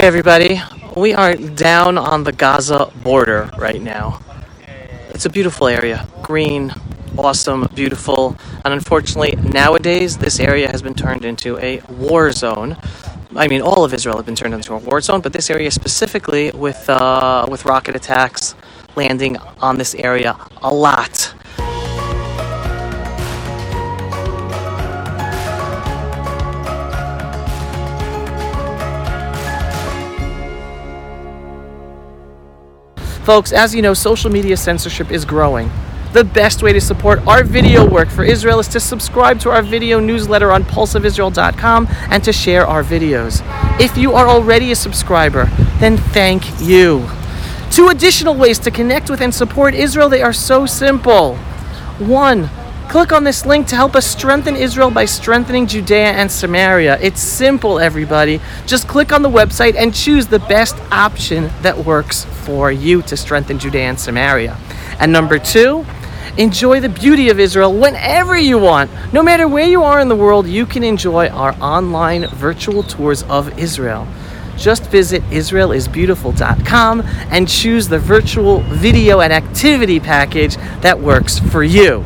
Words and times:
Hey 0.00 0.06
everybody, 0.06 0.62
we 0.96 1.12
are 1.12 1.34
down 1.34 1.98
on 1.98 2.24
the 2.24 2.32
Gaza 2.32 2.90
border 3.02 3.50
right 3.58 3.82
now. 3.82 4.22
It's 5.10 5.26
a 5.26 5.28
beautiful 5.28 5.66
area. 5.66 6.08
Green, 6.22 6.72
awesome, 7.18 7.68
beautiful. 7.74 8.34
And 8.64 8.72
unfortunately, 8.72 9.36
nowadays, 9.36 10.16
this 10.16 10.40
area 10.40 10.70
has 10.70 10.80
been 10.80 10.94
turned 10.94 11.26
into 11.26 11.58
a 11.58 11.82
war 11.90 12.32
zone. 12.32 12.78
I 13.36 13.46
mean, 13.46 13.60
all 13.60 13.84
of 13.84 13.92
Israel 13.92 14.16
has 14.16 14.24
been 14.24 14.36
turned 14.36 14.54
into 14.54 14.72
a 14.72 14.78
war 14.78 15.02
zone, 15.02 15.20
but 15.20 15.34
this 15.34 15.50
area 15.50 15.70
specifically, 15.70 16.50
with, 16.52 16.88
uh, 16.88 17.44
with 17.50 17.66
rocket 17.66 17.94
attacks 17.94 18.54
landing 18.96 19.36
on 19.60 19.76
this 19.76 19.94
area 19.96 20.34
a 20.62 20.72
lot. 20.74 21.29
Folks, 33.30 33.52
as 33.52 33.76
you 33.76 33.80
know, 33.80 33.94
social 33.94 34.28
media 34.28 34.56
censorship 34.56 35.12
is 35.12 35.24
growing. 35.24 35.70
The 36.14 36.24
best 36.24 36.64
way 36.64 36.72
to 36.72 36.80
support 36.80 37.24
our 37.28 37.44
video 37.44 37.88
work 37.88 38.08
for 38.08 38.24
Israel 38.24 38.58
is 38.58 38.66
to 38.66 38.80
subscribe 38.80 39.38
to 39.42 39.50
our 39.50 39.62
video 39.62 40.00
newsletter 40.00 40.50
on 40.50 40.64
pulseofisrael.com 40.64 41.86
and 42.10 42.24
to 42.24 42.32
share 42.32 42.66
our 42.66 42.82
videos. 42.82 43.40
If 43.80 43.96
you 43.96 44.14
are 44.14 44.26
already 44.26 44.72
a 44.72 44.74
subscriber, 44.74 45.44
then 45.78 45.96
thank 45.96 46.42
you. 46.60 47.08
Two 47.70 47.90
additional 47.90 48.34
ways 48.34 48.58
to 48.58 48.72
connect 48.72 49.08
with 49.08 49.20
and 49.20 49.32
support 49.32 49.74
Israel, 49.74 50.08
they 50.08 50.22
are 50.22 50.32
so 50.32 50.66
simple. 50.66 51.36
One, 52.00 52.50
click 52.88 53.12
on 53.12 53.22
this 53.22 53.46
link 53.46 53.68
to 53.68 53.76
help 53.76 53.94
us 53.94 54.06
strengthen 54.08 54.56
Israel 54.56 54.90
by 54.90 55.04
strengthening 55.04 55.68
Judea 55.68 56.14
and 56.14 56.32
Samaria. 56.32 56.98
It's 57.00 57.20
simple, 57.20 57.78
everybody. 57.78 58.40
Just 58.66 58.88
click 58.88 59.12
on 59.12 59.22
the 59.22 59.30
website 59.30 59.76
and 59.76 59.94
choose 59.94 60.26
the 60.26 60.40
best 60.40 60.74
option 60.90 61.52
that 61.62 61.78
works 61.78 62.26
for 62.50 62.72
you 62.72 63.00
to 63.00 63.16
strengthen 63.16 63.60
Judea 63.60 63.82
and 63.82 64.00
Samaria. 64.00 64.58
And 64.98 65.12
number 65.12 65.38
two, 65.38 65.86
enjoy 66.36 66.80
the 66.80 66.88
beauty 66.88 67.28
of 67.28 67.38
Israel 67.38 67.72
whenever 67.72 68.36
you 68.36 68.58
want. 68.58 68.90
No 69.12 69.22
matter 69.22 69.46
where 69.46 69.68
you 69.68 69.84
are 69.84 70.00
in 70.00 70.08
the 70.08 70.16
world, 70.16 70.48
you 70.48 70.66
can 70.66 70.82
enjoy 70.82 71.28
our 71.28 71.54
online 71.60 72.26
virtual 72.26 72.82
tours 72.82 73.22
of 73.22 73.56
Israel. 73.56 74.04
Just 74.56 74.90
visit 74.90 75.22
israelisbeautiful.com 75.30 77.02
and 77.30 77.48
choose 77.48 77.86
the 77.86 78.00
virtual 78.00 78.62
video 78.62 79.20
and 79.20 79.32
activity 79.32 80.00
package 80.00 80.56
that 80.80 80.98
works 80.98 81.38
for 81.38 81.62
you. 81.62 82.04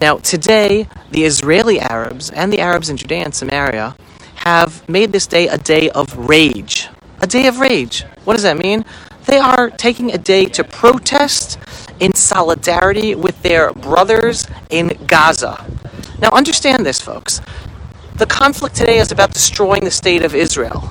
Now, 0.00 0.16
today, 0.16 0.88
the 1.12 1.22
Israeli 1.22 1.78
Arabs 1.78 2.30
and 2.30 2.52
the 2.52 2.58
Arabs 2.58 2.90
in 2.90 2.96
Judea 2.96 3.22
and 3.22 3.34
Samaria 3.34 3.94
have 4.34 4.86
made 4.88 5.12
this 5.12 5.28
day 5.28 5.46
a 5.46 5.58
day 5.58 5.90
of 5.90 6.28
rage. 6.28 6.88
A 7.20 7.26
day 7.28 7.46
of 7.46 7.60
rage. 7.60 8.02
What 8.24 8.32
does 8.34 8.42
that 8.42 8.58
mean? 8.58 8.84
They 9.28 9.36
are 9.36 9.68
taking 9.68 10.10
a 10.10 10.16
day 10.16 10.46
to 10.46 10.64
protest 10.64 11.58
in 12.00 12.14
solidarity 12.14 13.14
with 13.14 13.42
their 13.42 13.74
brothers 13.74 14.46
in 14.70 14.98
Gaza. 15.06 15.66
Now, 16.18 16.30
understand 16.30 16.86
this, 16.86 16.98
folks. 16.98 17.42
The 18.14 18.24
conflict 18.24 18.74
today 18.74 18.96
is 18.96 19.12
about 19.12 19.34
destroying 19.34 19.84
the 19.84 19.90
state 19.90 20.24
of 20.24 20.34
Israel. 20.34 20.90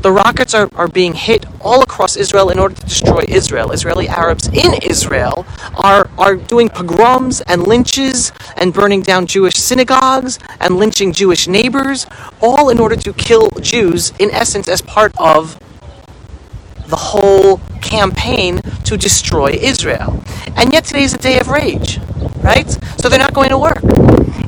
The 0.00 0.10
rockets 0.10 0.54
are, 0.54 0.68
are 0.74 0.88
being 0.88 1.14
hit 1.14 1.46
all 1.60 1.82
across 1.82 2.16
Israel 2.16 2.50
in 2.50 2.58
order 2.58 2.74
to 2.74 2.82
destroy 2.84 3.24
Israel. 3.28 3.70
Israeli 3.70 4.08
Arabs 4.08 4.48
in 4.48 4.74
Israel 4.82 5.46
are, 5.76 6.10
are 6.18 6.34
doing 6.34 6.68
pogroms 6.68 7.42
and 7.42 7.64
lynches 7.64 8.32
and 8.56 8.74
burning 8.74 9.02
down 9.02 9.26
Jewish 9.28 9.54
synagogues 9.54 10.40
and 10.58 10.78
lynching 10.78 11.12
Jewish 11.12 11.46
neighbors, 11.46 12.08
all 12.40 12.70
in 12.70 12.80
order 12.80 12.96
to 12.96 13.12
kill 13.12 13.50
Jews, 13.60 14.12
in 14.18 14.32
essence, 14.32 14.66
as 14.66 14.82
part 14.82 15.12
of 15.16 15.61
the 16.92 16.96
whole 16.96 17.56
campaign 17.80 18.60
to 18.84 18.98
destroy 18.98 19.52
Israel. 19.52 20.22
And 20.56 20.74
yet 20.74 20.84
today 20.84 21.04
is 21.04 21.14
a 21.14 21.18
day 21.18 21.40
of 21.40 21.48
rage, 21.48 21.98
right? 22.44 22.70
So 23.00 23.08
they're 23.08 23.18
not 23.18 23.32
going 23.32 23.48
to 23.48 23.56
work. 23.56 23.82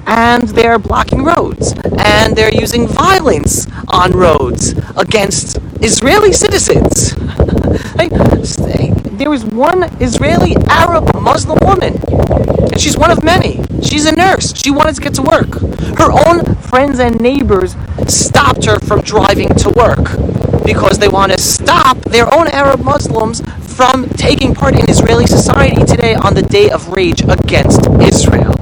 And 0.06 0.46
they're 0.48 0.78
blocking 0.78 1.24
roads. 1.24 1.72
And 1.96 2.36
they're 2.36 2.52
using 2.52 2.86
violence 2.86 3.66
on 3.88 4.12
roads 4.12 4.74
against 4.94 5.56
Israeli 5.80 6.34
citizens. 6.34 7.14
there 9.20 9.30
was 9.30 9.46
one 9.46 9.84
Israeli 10.02 10.54
Arab 10.68 11.14
Muslim 11.14 11.58
woman, 11.60 11.94
and 12.70 12.78
she's 12.78 12.98
one 12.98 13.10
of 13.10 13.24
many. 13.24 13.64
She's 13.82 14.04
a 14.04 14.14
nurse. 14.14 14.54
She 14.54 14.70
wanted 14.70 14.96
to 14.96 15.00
get 15.00 15.14
to 15.14 15.22
work. 15.22 15.54
Her 15.98 16.10
own 16.26 16.56
friends 16.56 16.98
and 17.00 17.18
neighbors 17.22 17.74
stopped 18.06 18.66
her 18.66 18.78
from 18.80 19.00
driving 19.00 19.48
to 19.64 19.70
work 19.70 20.43
because 20.64 20.98
they 20.98 21.08
want 21.08 21.32
to 21.32 21.40
stop 21.40 21.98
their 22.02 22.32
own 22.34 22.48
Arab 22.48 22.80
Muslims 22.80 23.42
from 23.74 24.08
taking 24.10 24.54
part 24.54 24.78
in 24.78 24.88
Israeli 24.88 25.26
society 25.26 25.84
today 25.84 26.14
on 26.14 26.34
the 26.34 26.42
day 26.42 26.70
of 26.70 26.88
rage 26.88 27.22
against 27.22 27.86
Israel. 28.00 28.54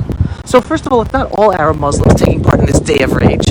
So, 0.44 0.60
first 0.60 0.86
of 0.86 0.92
all, 0.92 1.02
it's 1.02 1.12
not 1.12 1.30
all 1.32 1.52
Arab 1.52 1.78
Muslims 1.78 2.14
taking 2.14 2.42
part 2.42 2.60
in 2.60 2.66
this 2.66 2.80
day 2.80 3.02
of 3.02 3.12
rage, 3.12 3.46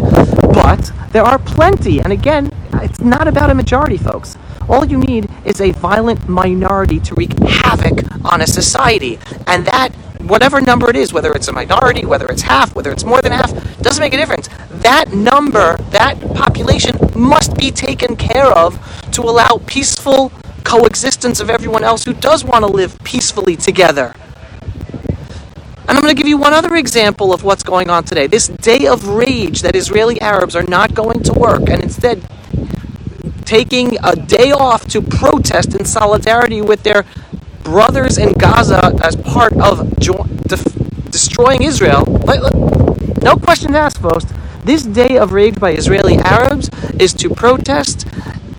but 0.53 0.91
there 1.11 1.23
are 1.23 1.39
plenty. 1.39 1.99
And 1.99 2.11
again, 2.11 2.51
it's 2.73 2.99
not 2.99 3.27
about 3.27 3.49
a 3.49 3.55
majority, 3.55 3.97
folks. 3.97 4.37
All 4.69 4.85
you 4.85 4.97
need 4.97 5.29
is 5.45 5.59
a 5.61 5.71
violent 5.71 6.29
minority 6.29 6.99
to 6.99 7.15
wreak 7.15 7.37
havoc 7.39 8.03
on 8.25 8.41
a 8.41 8.47
society. 8.47 9.19
And 9.47 9.65
that, 9.65 9.89
whatever 10.27 10.61
number 10.61 10.89
it 10.89 10.95
is, 10.95 11.13
whether 11.13 11.31
it's 11.33 11.47
a 11.47 11.53
minority, 11.53 12.05
whether 12.05 12.27
it's 12.27 12.41
half, 12.41 12.75
whether 12.75 12.91
it's 12.91 13.03
more 13.03 13.21
than 13.21 13.31
half, 13.31 13.51
doesn't 13.81 14.01
make 14.01 14.13
a 14.13 14.17
difference. 14.17 14.47
That 14.81 15.13
number, 15.13 15.77
that 15.91 16.19
population 16.33 16.95
must 17.15 17.55
be 17.57 17.71
taken 17.71 18.15
care 18.15 18.47
of 18.47 18.79
to 19.11 19.21
allow 19.21 19.61
peaceful 19.65 20.31
coexistence 20.63 21.39
of 21.39 21.49
everyone 21.49 21.83
else 21.83 22.05
who 22.05 22.13
does 22.13 22.43
want 22.43 22.63
to 22.63 22.71
live 22.71 22.97
peacefully 23.03 23.55
together. 23.55 24.13
And 25.87 25.97
I'm 25.97 26.01
going 26.01 26.15
to 26.15 26.17
give 26.17 26.27
you 26.27 26.37
one 26.37 26.53
other 26.53 26.75
example 26.75 27.33
of 27.33 27.43
what's 27.43 27.63
going 27.63 27.89
on 27.89 28.05
today. 28.05 28.27
This 28.27 28.47
day 28.47 28.87
of 28.87 29.07
rage 29.07 29.61
that 29.61 29.75
Israeli 29.75 30.21
Arabs 30.21 30.55
are 30.55 30.63
not 30.63 30.93
going 30.93 31.21
to 31.23 31.33
work 31.33 31.69
and 31.69 31.83
instead 31.83 32.23
taking 33.43 33.97
a 34.01 34.15
day 34.15 34.53
off 34.53 34.87
to 34.87 35.01
protest 35.01 35.75
in 35.75 35.83
solidarity 35.83 36.61
with 36.61 36.83
their 36.83 37.03
brothers 37.63 38.17
in 38.17 38.33
Gaza 38.33 38.93
as 39.03 39.15
part 39.15 39.53
of 39.53 39.99
jo- 39.99 40.25
def- 40.47 41.11
destroying 41.11 41.63
Israel. 41.63 42.05
No 43.21 43.35
questions 43.35 43.75
asked, 43.75 43.99
folks. 44.01 44.25
This 44.63 44.83
day 44.83 45.17
of 45.17 45.31
rage 45.31 45.59
by 45.59 45.73
Israeli 45.73 46.17
Arabs 46.17 46.69
is 46.99 47.13
to 47.15 47.29
protest 47.29 48.05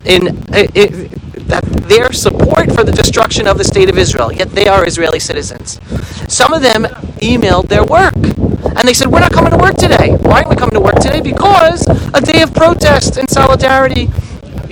in, 0.05 0.29
in 0.75 1.09
that 1.47 1.65
their 1.89 2.13
support 2.13 2.73
for 2.73 2.83
the 2.83 2.93
destruction 2.93 3.47
of 3.47 3.59
the 3.59 3.65
state 3.65 3.89
of 3.91 3.99
Israel. 3.99 4.33
Yet 4.33 4.51
they 4.51 4.67
are 4.67 4.87
Israeli 4.87 5.21
citizens. 5.21 5.81
Some 6.29 6.53
of 6.53 6.63
them 6.63 6.85
emailed 7.21 7.69
their 7.69 7.85
work. 7.85 8.15
And 8.15 8.89
they 8.89 8.95
said, 8.95 9.09
We're 9.09 9.21
not 9.21 9.33
coming 9.33 9.53
to 9.53 9.59
work 9.59 9.77
today. 9.77 10.17
Why 10.23 10.39
aren't 10.39 10.49
we 10.49 10.57
coming 10.57 10.75
to 10.75 10.81
work 10.81 10.97
today? 10.97 11.21
Because 11.21 11.87
a 12.15 12.21
day 12.21 12.43
of 12.43 12.55
protest 12.55 13.17
in 13.17 13.29
solidarity 13.29 14.09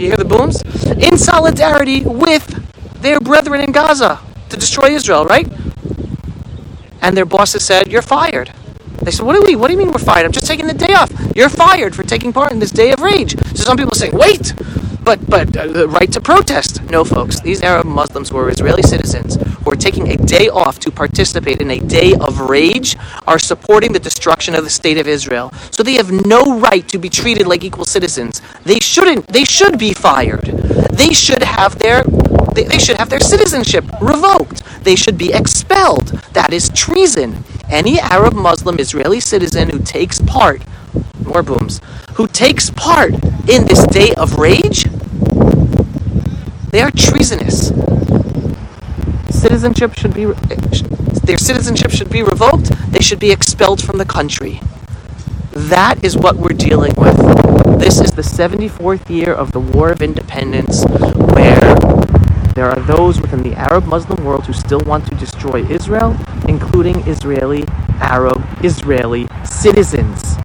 you 0.01 0.07
hear 0.07 0.17
the 0.17 0.25
booms? 0.25 0.63
In 0.97 1.19
solidarity 1.19 2.03
with 2.05 2.60
their 3.01 3.21
brethren 3.21 3.61
in 3.61 3.73
Gaza 3.73 4.21
to 4.49 4.57
destroy 4.57 4.91
Israel, 4.91 5.25
right? 5.25 5.49
And 7.03 7.17
their 7.17 7.25
bosses 7.25 7.65
said, 7.65 7.91
You're 7.91 8.03
fired. 8.03 8.53
They 9.03 9.11
said, 9.11 9.25
What 9.25 9.35
do 9.35 9.43
we 9.47 9.57
what 9.57 9.69
do 9.69 9.75
you 9.75 9.79
mean 9.79 9.91
we're 9.91 9.99
fired? 9.99 10.27
I'm 10.27 10.33
just 10.33 10.47
taking 10.47 10.67
the 10.67 10.75
day 10.75 10.93
off. 10.93 11.11
You're 11.35 11.49
fired 11.49 11.95
for 11.95 12.03
taking 12.03 12.33
part 12.33 12.53
in 12.53 12.59
this 12.59 12.71
day 12.71 12.93
of 12.93 13.01
rage. 13.01 13.39
So 13.57 13.65
some 13.65 13.77
people 13.77 13.95
say, 13.95 14.11
Wait, 14.11 14.53
but 15.03 15.29
but 15.29 15.57
uh, 15.57 15.67
the 15.67 15.89
right 15.89 16.11
to 16.13 16.21
protest. 16.21 16.83
No, 16.91 17.05
folks. 17.05 17.41
These 17.41 17.63
Arab 17.63 17.87
Muslims 17.87 18.29
who 18.29 18.37
are 18.39 18.51
Israeli 18.51 18.83
citizens 18.83 19.37
who 19.65 19.71
are 19.71 19.77
taking 19.77 20.09
a 20.09 20.17
day 20.17 20.49
off 20.49 20.79
to 20.81 20.91
participate 20.91 21.61
in 21.61 21.71
a 21.71 21.79
day 21.81 22.15
of 22.15 22.41
rage 22.41 22.97
are 23.27 23.39
supporting 23.39 23.93
the 23.93 23.99
destruction 23.99 24.55
of 24.55 24.65
the 24.65 24.71
state 24.71 24.99
of 24.99 25.07
Israel. 25.09 25.53
So 25.71 25.83
they 25.83 25.95
have 25.95 26.11
no 26.27 26.59
right 26.59 26.87
to 26.89 26.99
be 26.99 27.09
treated 27.09 27.47
like 27.47 27.65
equal 27.65 27.85
citizens. 27.85 28.43
They 28.65 28.81
shouldn't. 28.81 29.27
They 29.29 29.45
should 29.45 29.79
be 29.79 29.95
fired. 29.95 30.45
They 30.93 31.13
should 31.13 31.43
have 31.43 31.79
their 31.79 32.05
they, 32.55 32.65
they 32.65 32.79
should 32.79 32.99
have 32.99 33.11
their 33.11 33.21
citizenship 33.21 33.85
revoked. 34.01 34.63
They 34.85 34.97
should 34.97 35.19
be 35.19 35.33
expelled. 35.33 36.09
That 36.33 36.53
is 36.53 36.71
treason. 36.71 37.45
Any 37.69 38.01
Arab 38.01 38.35
Muslim 38.35 38.79
Israeli 38.79 39.21
citizen 39.21 39.71
who 39.71 39.79
takes 39.79 40.21
part 40.21 40.63
more 41.25 41.43
booms, 41.43 41.81
who 42.15 42.27
takes 42.27 42.71
part 42.71 43.13
in 43.49 43.65
this 43.67 43.87
day 43.87 44.13
of 44.15 44.39
rage, 44.39 44.85
they 46.71 46.81
are 46.81 46.91
treasonous. 46.91 47.69
Citizenship 49.31 49.95
should 49.95 50.15
be 50.15 50.27
their 51.25 51.39
citizenship 51.39 51.93
should 51.93 52.11
be 52.11 52.23
revoked. 52.23 52.71
They 52.93 53.01
should 53.01 53.21
be 53.21 53.31
expelled 53.31 53.83
from 53.83 53.99
the 53.99 54.05
country. 54.05 54.61
That 55.53 56.05
is 56.05 56.17
what 56.17 56.37
we're 56.37 56.57
dealing 56.57 56.95
with. 56.97 57.17
This 57.79 58.01
is 58.01 58.13
the 58.13 58.23
74th 58.23 59.09
year 59.09 59.33
of 59.33 59.53
the 59.53 59.61
War 59.61 59.91
of 59.91 60.03
Independence, 60.03 60.85
where 60.85 61.77
there 62.61 62.69
are 62.69 62.81
those 62.81 63.19
within 63.19 63.43
the 63.43 63.55
Arab 63.55 63.87
Muslim 63.87 64.23
world 64.23 64.45
who 64.45 64.53
still 64.53 64.81
want 64.81 65.07
to 65.07 65.15
destroy 65.15 65.65
Israel, 65.71 66.15
including 66.47 66.95
Israeli 67.09 67.65
Arab 68.01 68.45
Israeli 68.63 69.27
citizens 69.45 70.37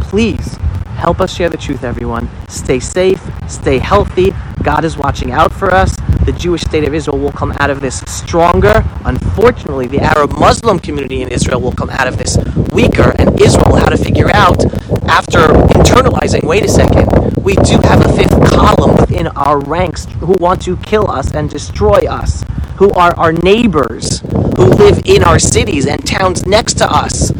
please 0.00 0.58
Help 0.96 1.20
us 1.20 1.32
share 1.32 1.50
the 1.50 1.58
truth, 1.58 1.84
everyone. 1.84 2.30
Stay 2.48 2.80
safe, 2.80 3.22
stay 3.48 3.78
healthy. 3.78 4.32
God 4.62 4.82
is 4.82 4.96
watching 4.96 5.30
out 5.30 5.52
for 5.52 5.72
us. 5.72 5.94
The 6.24 6.32
Jewish 6.32 6.62
state 6.62 6.84
of 6.84 6.94
Israel 6.94 7.18
will 7.18 7.32
come 7.32 7.52
out 7.60 7.68
of 7.68 7.82
this 7.82 8.00
stronger. 8.06 8.82
Unfortunately, 9.04 9.86
the 9.86 10.00
Arab 10.00 10.32
Muslim 10.32 10.78
community 10.78 11.20
in 11.20 11.28
Israel 11.28 11.60
will 11.60 11.72
come 11.72 11.90
out 11.90 12.08
of 12.08 12.16
this 12.16 12.38
weaker, 12.72 13.14
and 13.18 13.38
Israel 13.38 13.68
will 13.68 13.76
have 13.76 13.90
to 13.90 13.98
figure 13.98 14.30
out, 14.34 14.64
after 15.06 15.40
internalizing, 15.76 16.44
wait 16.44 16.64
a 16.64 16.68
second, 16.68 17.06
we 17.44 17.54
do 17.56 17.78
have 17.82 18.04
a 18.04 18.12
fifth 18.16 18.50
column 18.50 18.75
within 19.16 19.32
our 19.36 19.58
ranks 19.60 20.04
who 20.20 20.34
want 20.34 20.60
to 20.60 20.76
kill 20.76 21.10
us 21.10 21.32
and 21.32 21.48
destroy 21.48 22.00
us, 22.06 22.44
who 22.76 22.90
are 22.90 23.16
our 23.16 23.32
neighbors, 23.32 24.20
who 24.20 24.66
live 24.66 25.00
in 25.06 25.24
our 25.24 25.38
cities 25.38 25.86
and 25.86 26.06
towns 26.06 26.44
next 26.44 26.74
to 26.74 26.84
us. 26.84 27.30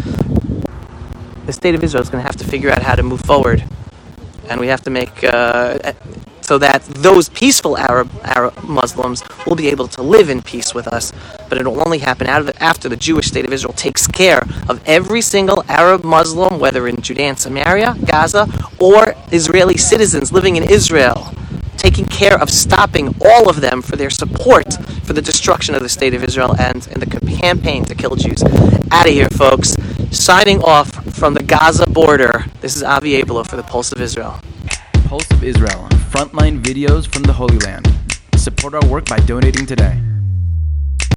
The 1.44 1.52
state 1.52 1.74
of 1.74 1.84
Israel 1.84 2.02
is 2.02 2.08
going 2.08 2.22
to 2.22 2.26
have 2.26 2.36
to 2.36 2.44
figure 2.44 2.70
out 2.70 2.82
how 2.82 2.94
to 2.94 3.02
move 3.02 3.20
forward, 3.20 3.62
and 4.48 4.58
we 4.58 4.68
have 4.68 4.80
to 4.84 4.90
make 4.90 5.22
uh, 5.22 5.92
so 6.40 6.56
that 6.58 6.82
those 6.84 7.28
peaceful 7.28 7.76
Arab 7.76 8.10
Arab 8.22 8.62
Muslims 8.62 9.22
will 9.46 9.56
be 9.56 9.68
able 9.68 9.88
to 9.88 10.02
live 10.02 10.30
in 10.30 10.40
peace 10.40 10.72
with 10.72 10.88
us. 10.88 11.12
But 11.50 11.58
it 11.58 11.66
will 11.66 11.80
only 11.84 11.98
happen 11.98 12.26
the, 12.26 12.54
after 12.62 12.88
the 12.88 12.96
Jewish 12.96 13.26
state 13.26 13.44
of 13.44 13.52
Israel 13.52 13.74
takes 13.74 14.06
care 14.06 14.42
of 14.66 14.80
every 14.86 15.20
single 15.20 15.62
Arab 15.68 16.04
Muslim, 16.04 16.58
whether 16.58 16.88
in 16.88 17.02
Judea 17.02 17.28
and 17.28 17.38
Samaria, 17.38 17.96
Gaza, 18.06 18.48
or 18.78 19.14
Israeli 19.30 19.76
citizens 19.76 20.32
living 20.32 20.56
in 20.56 20.62
Israel, 20.62 21.32
taking 21.86 22.06
care 22.06 22.36
of 22.42 22.50
stopping 22.50 23.14
all 23.24 23.48
of 23.48 23.60
them 23.60 23.80
for 23.80 23.94
their 23.94 24.10
support 24.10 24.74
for 25.04 25.12
the 25.12 25.22
destruction 25.22 25.72
of 25.72 25.84
the 25.84 25.88
state 25.88 26.14
of 26.14 26.24
Israel 26.24 26.52
and 26.58 26.84
in 26.88 26.98
the 26.98 27.06
campaign 27.40 27.84
to 27.84 27.94
kill 27.94 28.16
Jews. 28.16 28.42
Out 28.90 29.06
of 29.06 29.12
here, 29.12 29.28
folks. 29.30 29.76
Signing 30.10 30.60
off 30.62 30.90
from 31.14 31.34
the 31.34 31.44
Gaza 31.44 31.88
border. 31.88 32.46
This 32.60 32.74
is 32.74 32.82
Avi 32.82 33.22
Abelow 33.22 33.46
for 33.46 33.54
the 33.54 33.62
Pulse 33.62 33.92
of 33.92 34.00
Israel. 34.00 34.40
Pulse 35.04 35.30
of 35.30 35.44
Israel, 35.44 35.86
frontline 36.10 36.60
videos 36.60 37.06
from 37.06 37.22
the 37.22 37.32
Holy 37.32 37.58
Land. 37.58 37.86
Support 38.34 38.74
our 38.74 38.86
work 38.88 39.04
by 39.04 39.18
donating 39.18 39.64
today. 39.64 40.15